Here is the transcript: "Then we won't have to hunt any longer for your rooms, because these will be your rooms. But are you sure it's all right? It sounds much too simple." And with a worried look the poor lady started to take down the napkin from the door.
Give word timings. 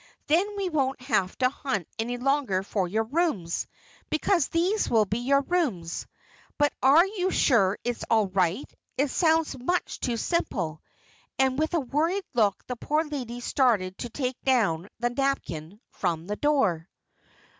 "Then 0.25 0.43
we 0.57 0.67
won't 0.67 0.99
have 1.01 1.37
to 1.37 1.49
hunt 1.51 1.87
any 1.99 2.17
longer 2.17 2.63
for 2.63 2.87
your 2.87 3.03
rooms, 3.03 3.67
because 4.09 4.47
these 4.47 4.89
will 4.89 5.05
be 5.05 5.19
your 5.19 5.41
rooms. 5.41 6.07
But 6.57 6.73
are 6.81 7.05
you 7.05 7.29
sure 7.29 7.77
it's 7.83 8.03
all 8.09 8.25
right? 8.25 8.65
It 8.97 9.09
sounds 9.11 9.55
much 9.59 9.99
too 9.99 10.17
simple." 10.17 10.81
And 11.37 11.59
with 11.59 11.75
a 11.75 11.79
worried 11.79 12.25
look 12.33 12.65
the 12.65 12.77
poor 12.77 13.03
lady 13.03 13.41
started 13.41 13.95
to 13.99 14.09
take 14.09 14.41
down 14.43 14.89
the 14.99 15.11
napkin 15.11 15.79
from 15.91 16.25
the 16.25 16.35
door. 16.35 16.89